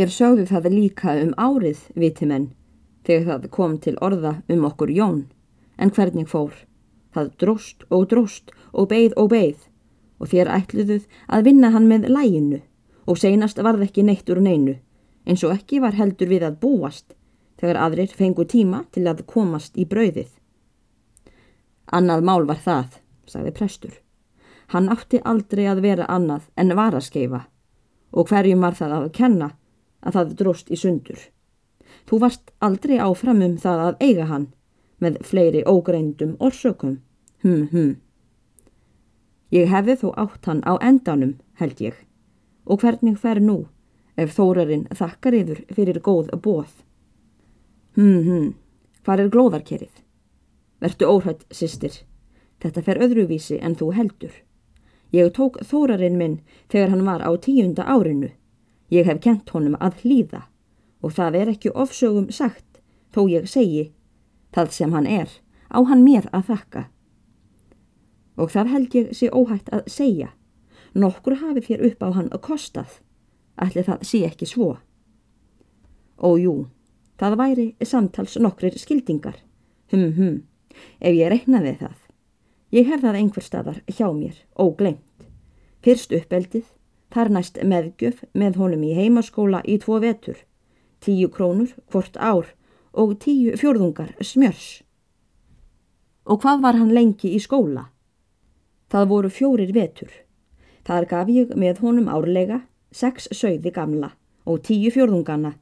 [0.00, 2.46] Fyrir sögðu það líka um árið, vitimenn,
[3.04, 5.18] þegar það kom til orða um okkur Jón.
[5.76, 6.54] En hvernig fór?
[7.12, 9.66] Það dróst og dróst og beigð og beigð
[10.16, 12.62] og þér ætluðuð að vinna hann með læginu
[13.04, 14.78] og seinast varð ekki neitt úr neinu,
[15.28, 17.12] eins og ekki var heldur við að búast
[17.60, 20.32] þegar aðrir fengu tíma til að komast í brauðið.
[21.92, 23.94] Annað mál var það, sagði prestur.
[24.72, 27.44] Hann átti aldrei að vera annað en var að skeifa
[28.16, 29.54] og hverjum var það að kenna
[30.00, 31.20] að það dróst í sundur.
[32.08, 34.46] Þú varst aldrei áfram um það að eiga hann
[35.00, 37.00] með fleiri ógreindum orsökum.
[37.42, 37.92] Hm, hm.
[39.50, 41.94] Ég hefði þó átt hann á endanum, held ég.
[42.66, 43.64] Og hvernig fer nú
[44.16, 46.70] ef þórarinn þakkar yfir fyrir góð bóð?
[47.96, 48.52] Hm, hm.
[49.04, 50.04] Hvar er glóðarkerið?
[50.80, 52.02] Vertu óhætt, sýstir.
[52.60, 54.32] Þetta fer öðruvísi en þú heldur.
[55.12, 56.36] Ég tók þórarinn minn
[56.70, 58.30] þegar hann var á tíunda árinu.
[58.90, 60.42] Ég hef kent honum að hlýða
[61.00, 62.80] og það er ekki ofsögum sagt
[63.14, 63.90] þó ég segi
[64.54, 65.30] það sem hann er
[65.70, 66.82] á hann mér að þakka.
[68.40, 70.30] Og það held ég sé óhætt að segja.
[70.94, 72.98] Nokkur hafi þér upp á hann að kostað.
[73.60, 74.70] Ætli það sé ekki svo.
[76.18, 76.54] Og jú,
[77.20, 79.36] það væri samtals nokkrir skildingar.
[79.92, 80.36] Hum hum,
[80.98, 81.96] ef ég reknaði það.
[82.70, 85.26] Ég hef það einhver staðar hjá mér, óglengt.
[85.82, 86.66] Fyrst uppeldið,
[87.10, 90.38] þar næst meðgjöf með honum í heimaskóla í tvo vetur,
[91.00, 92.52] tíu krónur hvort ár
[92.92, 94.82] og tíu fjörðungar smjörs.
[96.26, 97.88] Og hvað var hann lengi í skóla?
[98.90, 100.10] Það voru fjórir vetur.
[100.86, 104.12] Þar gaf ég með honum árlega sex sögði gamla
[104.46, 105.54] og tíu fjörðungana,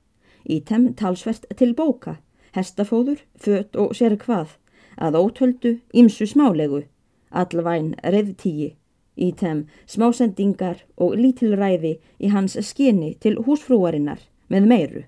[0.49, 2.19] ítem talsvert til bóka,
[2.57, 4.55] hestafóður, fött og sér hvað,
[4.97, 6.87] að ótöldu ímsu smálegu
[7.31, 8.75] allvæn reyðtíi,
[9.19, 15.03] í tem smásendingar og lítilræði í hans skinni til húsfrúarinnar með meiru.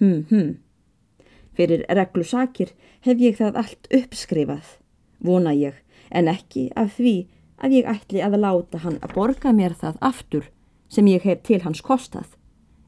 [0.00, 0.50] Hm, hm.
[1.56, 2.72] Fyrir reglusakir
[3.04, 4.76] hef ég það allt uppskrifað,
[5.20, 5.74] vona ég,
[6.10, 7.14] en ekki af því
[7.60, 10.50] að ég ætli að láta hann að borga mér það aftur
[10.88, 12.26] sem ég hef til hans kostað,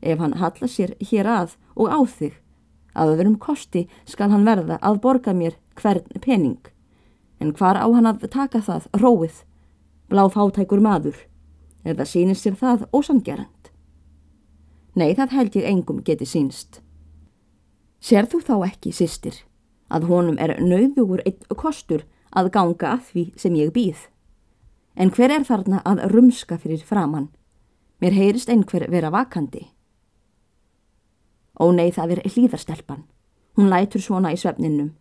[0.01, 2.33] ef hann halla sér hér að og á þig.
[2.93, 6.61] Að öðrum kosti skal hann verða að borga mér hvern pening
[7.43, 9.43] en hvar á hann að taka það róið,
[10.11, 11.19] bláð fátækur maður,
[11.85, 13.71] eða sínir sér það ósangerand?
[14.95, 16.81] Nei, það held ég engum geti sínst.
[18.03, 19.37] Ser þú þá ekki, sýstir,
[19.89, 22.05] að honum er nauðugur eitt kostur
[22.35, 24.09] að ganga að því sem ég býð?
[24.97, 27.31] En hver er þarna að rumska fyrir framann?
[28.03, 29.69] Mér heyrist einhver vera vakandi.
[31.57, 33.05] Ó nei, það er hlýðarstelpan.
[33.57, 34.93] Hún lætur svona í svefninum.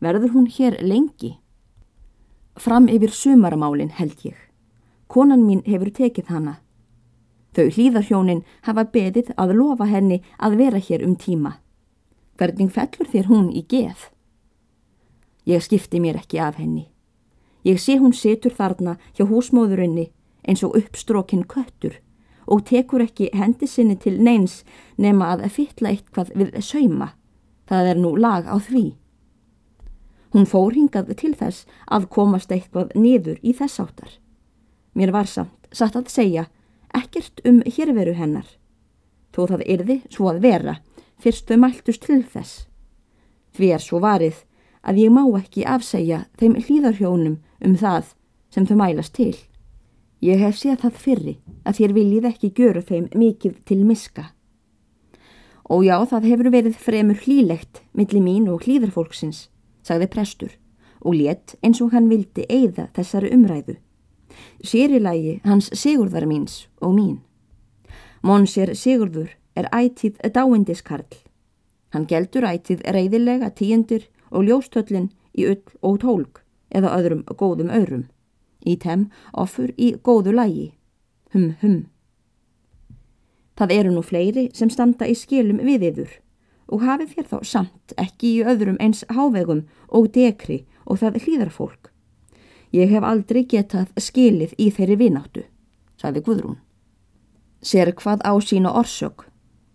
[0.00, 1.38] Verður hún hér lengi?
[2.58, 4.36] Fram yfir sumaramálin held ég.
[5.06, 6.58] Konan mín hefur tekið hana.
[7.54, 11.58] Þau hlýðarhjónin hafa beðið að lofa henni að vera hér um tíma.
[12.38, 14.10] Hvernig fellur þér hún í geð?
[15.46, 16.88] Ég skipti mér ekki af henni.
[17.64, 20.10] Ég sé hún setur þarna hjá húsmóðurinni
[20.42, 21.98] eins og uppstrókin köttur
[22.46, 24.62] og tekur ekki hendi sinni til neins
[24.96, 27.12] nema að fytla eitthvað við sauma.
[27.68, 28.96] Það er nú lag á því.
[30.38, 34.12] Hún fór hingað til þess að komast eitthvað niður í þess áttar.
[34.94, 36.44] Mér var samt satt að segja
[36.94, 38.46] ekkert um hérveru hennar.
[39.34, 40.76] Þó það yrði svo að vera
[41.18, 42.68] fyrst þau mæltust til þess.
[43.50, 44.44] Því er svo varið
[44.86, 48.14] að ég má ekki afsegja þeim hlýðarhjónum um það
[48.54, 49.34] sem þau mælast til.
[50.22, 54.30] Ég hef séð það fyrri að þér viljið ekki gjöru þeim mikið til miska.
[55.66, 59.48] Og já, það hefur verið fremur hlýlegt millir mín og hlýðarfólksins
[59.88, 60.56] sagði prestur
[61.00, 63.76] og létt eins og hann vildi eigða þessari umræðu.
[64.62, 67.16] Sérilagi hans Sigurðar míns og mín.
[68.22, 71.06] Mónsér Sigurður er ætið dáindiskarl.
[71.94, 76.42] Hann geldur ætið reyðilega tíundir og ljóstöllin í ull og tólk
[76.74, 78.08] eða öðrum góðum öðrum.
[78.66, 80.72] Í tem ofur í góðu lægi.
[81.32, 81.86] Hum hum.
[83.58, 86.10] Það eru nú fleiri sem standa í skilum við yfir
[86.68, 91.52] og hafið þér þá samt ekki í öðrum eins hávegum og dekri og það hlýðar
[91.52, 91.90] fólk.
[92.72, 95.44] Ég hef aldrei getað skilið í þeirri vináttu,
[95.96, 96.58] sagði Guðrún.
[97.64, 99.24] Ser hvað á sína orsök.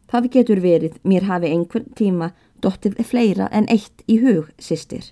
[0.09, 2.29] Það getur verið mér hafi einhvern tíma
[2.61, 5.09] dottið fleira en eitt í hug, sýstir.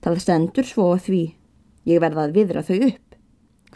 [0.00, 1.24] Það stendur svo því
[1.90, 3.02] ég verða að viðra þau upp.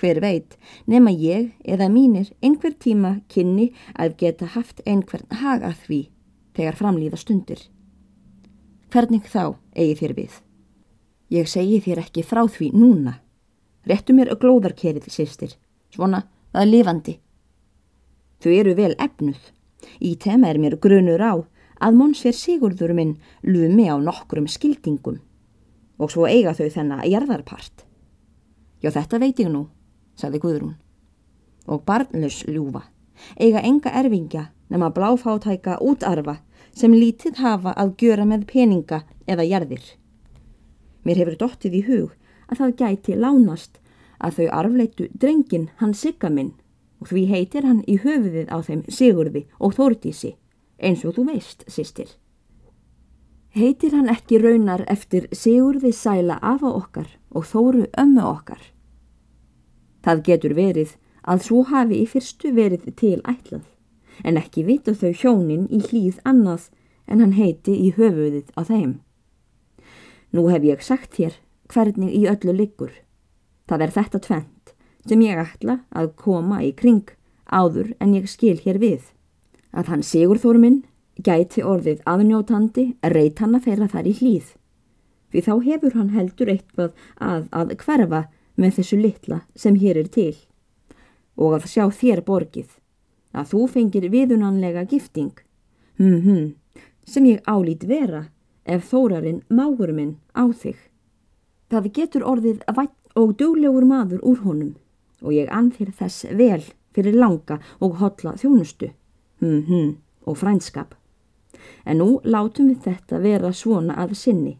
[0.01, 0.55] Hver veit,
[0.87, 6.07] nema ég eða mínir einhver tíma kynni að geta haft einhvern haga því
[6.57, 7.63] þegar framlýða stundir.
[8.91, 10.41] Hvernig þá eigi þér við?
[11.31, 13.21] Ég segi þér ekki frá því núna.
[13.87, 15.55] Rettu mér glóðarkerið, sýstir.
[15.95, 17.17] Svona, það er lifandi.
[18.43, 19.41] Þau eru vel efnuð
[20.01, 21.33] Í tem er mér grunur á
[21.81, 23.17] að Monsver Sigurður minn
[23.47, 25.21] lumi á nokkrum skildingum
[26.01, 27.85] og svo eiga þau þennan jarðarpart.
[28.81, 29.67] Já þetta veit ég nú,
[30.17, 30.77] saði Guðrún.
[31.69, 32.87] Og barnlaus ljúfa,
[33.37, 36.39] eiga enga erfingja nema bláfátæka útarfa
[36.77, 39.83] sem lítið hafa að gjöra með peninga eða jarðir.
[41.05, 42.17] Mér hefur dottið í hug
[42.51, 43.81] að það gæti lánast
[44.21, 46.53] að þau arfleitu drengin hann sigga minn
[47.01, 50.35] og því heitir hann í höfuðið á þeim Sigurði og Þórdísi
[50.81, 52.09] eins og þú veist, sýstir.
[53.57, 58.61] Heitir hann ekki raunar eftir Sigurði sæla afa okkar og Þóru ömmu okkar?
[60.05, 60.95] Það getur verið
[61.27, 63.67] að svo hafi í fyrstu verið til ætlað
[64.25, 66.69] en ekki vita þau hjónin í hlýð annað
[67.11, 68.93] en hann heiti í höfuðið á þeim.
[70.31, 71.39] Nú hef ég sagt þér
[71.71, 72.93] hvernig í öllu liggur.
[73.67, 74.75] Það er þetta tvent
[75.09, 77.11] sem ég ætla að koma í kring
[77.51, 79.03] áður en ég skil hér við.
[79.75, 80.83] Að hann Sigurþór minn
[81.21, 84.53] gæti orðið aðnjótandi reyt hann að færa þar í hlýð.
[85.31, 88.23] Því þá hefur hann heldur eitthvað að, að hverfa
[88.61, 90.35] með þessu litla sem hér er til
[91.41, 92.80] og að sjá þér borgið
[93.33, 95.33] að þú fengir viðunanlega gifting
[96.01, 96.45] hm hm
[97.11, 98.29] sem ég álít vera
[98.65, 100.77] ef þórarinn mágur minn á þig.
[101.71, 104.75] Það getur orðið vætt og duglegur maður úr honum
[105.21, 106.63] og ég anþýr þess vel
[106.95, 108.93] fyrir langa og hotla þjónustu
[109.43, 109.93] hm hm
[110.29, 110.95] og frænskap.
[111.85, 114.59] En nú látum við þetta vera svona að sinni.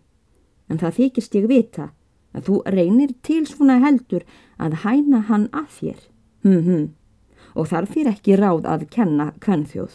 [0.69, 1.91] En það þykist ég vita
[2.35, 4.25] að þú reynir til svona heldur
[4.59, 6.01] að hæna hann að þér.
[6.45, 6.89] Hm hm
[7.55, 9.93] og þarf þér ekki ráð að kenna kvennþjóð.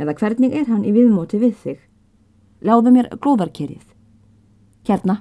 [0.00, 1.80] Eða hvernig er hann í viðmóti við þig?
[2.64, 3.84] Láðu mér glóðarkerið.
[4.88, 5.20] Hérna.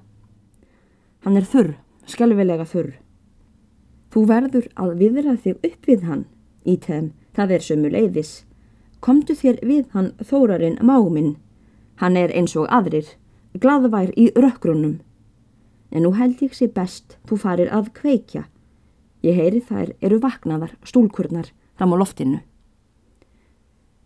[1.24, 1.74] Hann er þurr,
[2.10, 2.94] skjálfilega þurr.
[4.14, 6.26] Þú verður að viðra þig upp við hann,
[6.66, 8.34] í tegum, það er sömu leiðis.
[9.04, 11.36] Komdu þér við hann þórarinn máminn.
[12.00, 13.08] Hann er eins og aðrir,
[13.60, 15.02] gladvær í rökgrunum.
[15.92, 18.48] En nú held ég sé best þú farir að kveikja
[19.24, 22.42] Ég heyri þær eru vaknaðar stúlkurnar fram á loftinu.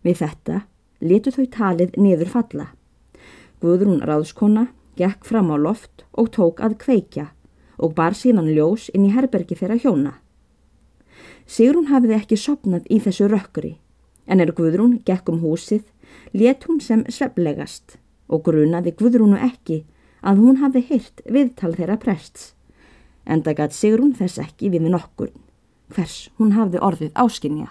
[0.06, 0.60] Við þetta
[1.02, 2.66] letu þau talið niður falla.
[3.58, 4.68] Guðrún ráðskona
[4.98, 7.26] gekk fram á loft og tók að kveikja
[7.78, 10.12] og bar síðan ljós inn í herbergi þeirra hjóna.
[11.48, 13.76] Sigrún hafiði ekki sopnað í þessu rökkri
[14.28, 15.86] en er Guðrún gekk um húsið
[16.36, 17.96] let hún sem sveplegast
[18.28, 19.82] og grunaði Guðrúnu ekki
[20.22, 22.52] að hún hafi heyrt viðtal þeirra prests
[23.28, 25.30] enda gæt Sigrún þess ekki við nokkur
[25.94, 27.70] hvers hún hafði orðið áskinja.